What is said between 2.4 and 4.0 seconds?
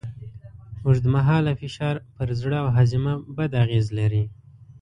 زړه او هاضمه بد اغېز